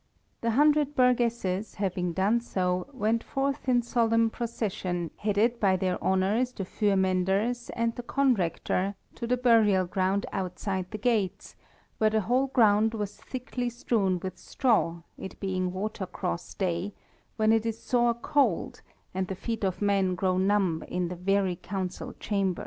The 0.41 0.49
hundred 0.57 0.95
burgesses, 0.95 1.75
having 1.75 2.15
so 2.15 2.15
done, 2.15 2.99
went 2.99 3.23
forth 3.23 3.69
in 3.69 3.83
solemn 3.83 4.31
procession, 4.31 5.11
headed 5.17 5.59
by 5.59 5.75
their 5.75 6.01
Honours 6.03 6.53
the 6.53 6.63
Fürmenders 6.63 7.69
and 7.75 7.95
the 7.95 8.01
Conrector, 8.01 8.95
to 9.13 9.27
the 9.27 9.37
burial 9.37 9.85
ground 9.85 10.25
outside 10.31 10.89
the 10.89 10.97
gates, 10.97 11.55
where 11.99 12.09
the 12.09 12.21
whole 12.21 12.47
ground 12.47 12.95
was 12.95 13.15
thickly 13.21 13.69
strewn 13.69 14.19
with 14.19 14.39
straw, 14.39 15.03
it 15.19 15.39
being 15.39 15.71
Water 15.71 16.07
Cross 16.07 16.55
Day, 16.55 16.95
when 17.37 17.51
it 17.53 17.63
is 17.63 17.77
sore 17.77 18.15
cold, 18.15 18.81
and 19.13 19.27
the 19.27 19.35
feet 19.35 19.63
of 19.63 19.83
men 19.83 20.15
grow 20.15 20.39
numb 20.39 20.83
in 20.87 21.09
the 21.09 21.15
very 21.15 21.55
council 21.57 22.13
chamber. 22.13 22.59